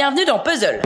[0.00, 0.80] Bienvenue dans Puzzle.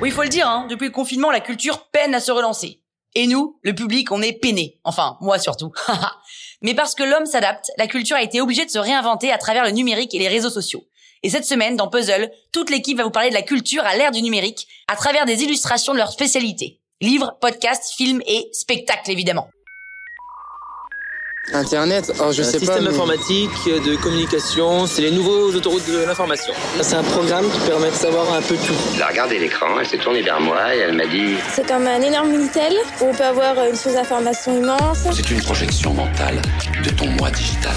[0.00, 2.80] Oui, il faut le dire, hein, depuis le confinement, la culture peine à se relancer.
[3.16, 4.78] Et nous, le public, on est peiné.
[4.84, 5.72] Enfin, moi surtout.
[6.62, 9.64] Mais parce que l'homme s'adapte, la culture a été obligée de se réinventer à travers
[9.64, 10.84] le numérique et les réseaux sociaux.
[11.24, 14.12] Et cette semaine, dans Puzzle, toute l'équipe va vous parler de la culture à l'ère
[14.12, 16.78] du numérique, à travers des illustrations de leur spécialité.
[17.00, 19.48] Livres, podcasts, films et spectacles, évidemment.
[21.54, 22.58] Internet, oh, je Un sais pas.
[22.58, 26.52] système mais- informatique de communication, c'est les nouveaux autoroutes de l'information.
[26.80, 28.74] C'est un programme qui permet de savoir un peu tout.
[28.94, 31.86] Elle a regardé l'écran, elle s'est tournée vers moi et elle m'a dit C'est comme
[31.88, 34.98] un énorme Minitel où on peut avoir une source d'information immense.
[35.12, 36.40] C'est une projection mentale
[36.84, 37.72] de ton moi digital.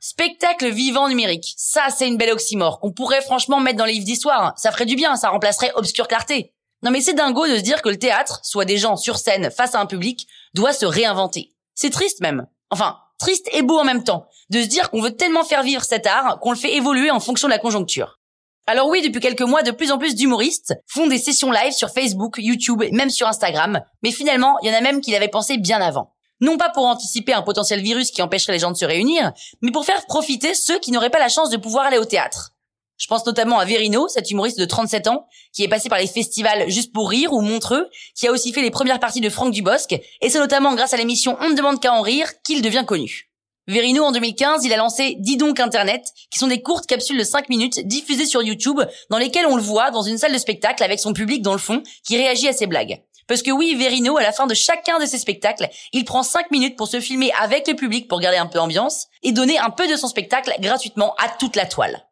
[0.00, 1.54] Spectacle vivant numérique.
[1.56, 4.52] Ça, c'est une belle oxymore qu'on pourrait franchement mettre dans les livres d'histoire.
[4.56, 6.52] Ça ferait du bien, ça remplacerait obscure clarté.
[6.86, 9.50] Non mais c'est dingo de se dire que le théâtre, soit des gens sur scène
[9.50, 11.52] face à un public, doit se réinventer.
[11.74, 12.46] C'est triste même.
[12.70, 15.82] Enfin, triste et beau en même temps, de se dire qu'on veut tellement faire vivre
[15.82, 18.20] cet art qu'on le fait évoluer en fonction de la conjoncture.
[18.68, 21.90] Alors oui, depuis quelques mois, de plus en plus d'humoristes font des sessions live sur
[21.90, 25.26] Facebook, YouTube et même sur Instagram, mais finalement, il y en a même qui l'avaient
[25.26, 26.14] pensé bien avant.
[26.40, 29.72] Non pas pour anticiper un potentiel virus qui empêcherait les gens de se réunir, mais
[29.72, 32.52] pour faire profiter ceux qui n'auraient pas la chance de pouvoir aller au théâtre.
[32.98, 36.06] Je pense notamment à Verino, cet humoriste de 37 ans, qui est passé par les
[36.06, 39.52] festivals Juste pour rire ou Montreux, qui a aussi fait les premières parties de Franck
[39.52, 42.84] Dubosc, et c'est notamment grâce à l'émission On ne demande qu'à en rire qu'il devient
[42.86, 43.30] connu.
[43.68, 47.24] Verino, en 2015, il a lancé Dis donc Internet, qui sont des courtes capsules de
[47.24, 48.80] 5 minutes diffusées sur YouTube,
[49.10, 51.58] dans lesquelles on le voit dans une salle de spectacle avec son public dans le
[51.58, 53.02] fond, qui réagit à ses blagues.
[53.26, 56.52] Parce que oui, Verino, à la fin de chacun de ses spectacles, il prend 5
[56.52, 59.70] minutes pour se filmer avec le public pour garder un peu l'ambiance, et donner un
[59.70, 62.06] peu de son spectacle gratuitement à toute la toile.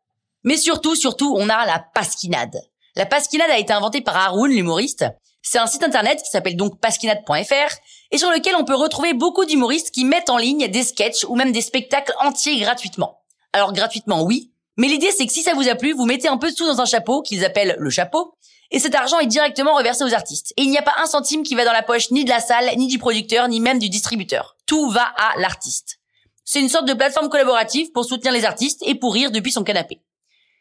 [0.45, 2.61] Mais surtout, surtout, on a la pasquinade.
[2.97, 5.05] La pasquinade a été inventée par Haroun, l'humoriste.
[5.43, 7.75] C'est un site internet qui s'appelle donc pasquinade.fr
[8.13, 11.35] et sur lequel on peut retrouver beaucoup d'humoristes qui mettent en ligne des sketchs ou
[11.35, 13.21] même des spectacles entiers gratuitement.
[13.53, 14.53] Alors gratuitement, oui.
[14.77, 16.67] Mais l'idée, c'est que si ça vous a plu, vous mettez un peu de sous
[16.67, 18.35] dans un chapeau qu'ils appellent le chapeau.
[18.71, 20.53] Et cet argent est directement reversé aux artistes.
[20.57, 22.41] Et il n'y a pas un centime qui va dans la poche ni de la
[22.41, 24.57] salle, ni du producteur, ni même du distributeur.
[24.67, 26.01] Tout va à l'artiste.
[26.45, 29.63] C'est une sorte de plateforme collaborative pour soutenir les artistes et pour rire depuis son
[29.63, 30.01] canapé.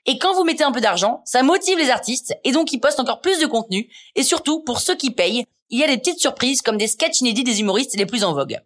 [0.06, 3.00] Et quand vous mettez un peu d'argent, ça motive les artistes et donc ils postent
[3.00, 3.90] encore plus de contenu.
[4.16, 7.22] Et surtout, pour ceux qui payent, il y a des petites surprises comme des sketchs
[7.22, 8.60] inédits des humoristes les plus en vogue.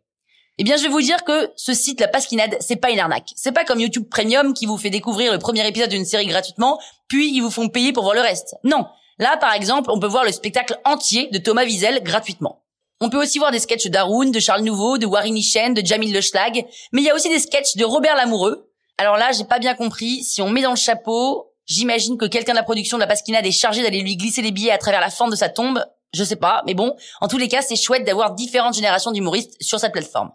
[0.60, 3.30] Eh bien, je vais vous dire que ce site, la Pasquinade, c'est pas une arnaque.
[3.36, 6.80] C'est pas comme YouTube Premium qui vous fait découvrir le premier épisode d'une série gratuitement,
[7.08, 8.56] puis ils vous font payer pour voir le reste.
[8.64, 8.88] Non.
[9.20, 12.64] Là, par exemple, on peut voir le spectacle entier de Thomas Wiesel gratuitement.
[13.00, 16.12] On peut aussi voir des sketchs d'Haroun, de Charles Nouveau, de Warren Chen, de Jamil
[16.12, 18.67] Le Schlag, mais il y a aussi des sketchs de Robert Lamoureux.
[18.98, 20.24] Alors là, j'ai pas bien compris.
[20.24, 23.46] Si on met dans le chapeau, j'imagine que quelqu'un de la production de la Pasquinade
[23.46, 25.86] est chargé d'aller lui glisser les billets à travers la fente de sa tombe.
[26.14, 29.56] Je sais pas, mais bon, en tous les cas, c'est chouette d'avoir différentes générations d'humoristes
[29.62, 30.32] sur cette plateforme.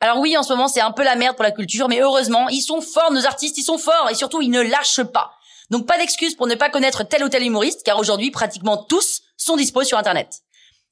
[0.00, 2.48] Alors oui, en ce moment, c'est un peu la merde pour la culture, mais heureusement,
[2.48, 5.30] ils sont forts, nos artistes, ils sont forts, et surtout, ils ne lâchent pas.
[5.70, 9.22] Donc pas d'excuse pour ne pas connaître tel ou tel humoriste, car aujourd'hui, pratiquement tous
[9.36, 10.40] sont dispos sur Internet.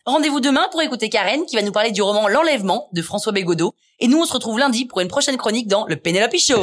[0.06, 3.74] Rendez-vous demain pour écouter Karen, qui va nous parler du roman L'Enlèvement de François Bégodeau,
[3.98, 6.60] et nous, on se retrouve lundi pour une prochaine chronique dans le Penelope Show.